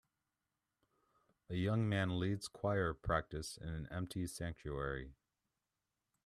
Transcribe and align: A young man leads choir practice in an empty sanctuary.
A 1.51 1.53
young 1.53 1.87
man 1.87 2.17
leads 2.19 2.47
choir 2.47 2.91
practice 2.91 3.55
in 3.57 3.67
an 3.69 3.87
empty 3.91 4.25
sanctuary. 4.25 5.13